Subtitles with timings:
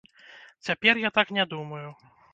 [0.69, 1.85] Цяпер я так не думаю.